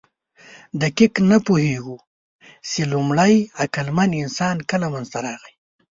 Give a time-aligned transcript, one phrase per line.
[0.81, 1.97] دقیق نه پوهېږو،
[2.69, 5.53] چې لومړی عقلمن انسان کله منځ ته راغی.